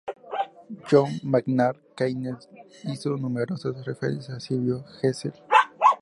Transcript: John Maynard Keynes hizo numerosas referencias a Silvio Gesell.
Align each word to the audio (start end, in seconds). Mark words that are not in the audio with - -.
John 0.89 1.11
Maynard 1.31 1.77
Keynes 1.95 2.49
hizo 2.85 3.11
numerosas 3.17 3.85
referencias 3.85 4.35
a 4.35 4.39
Silvio 4.39 4.83
Gesell. 4.99 5.35